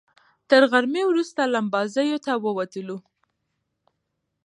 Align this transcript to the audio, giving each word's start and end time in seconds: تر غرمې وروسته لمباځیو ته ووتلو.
تر 0.49 0.61
غرمې 0.71 1.03
وروسته 1.07 1.41
لمباځیو 1.53 2.23
ته 2.25 2.31
ووتلو. 2.43 2.97